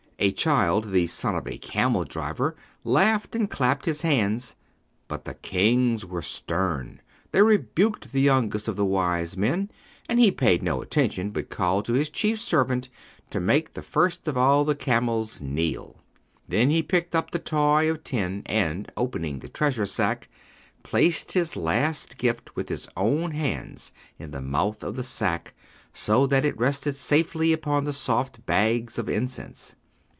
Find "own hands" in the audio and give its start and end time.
22.95-23.91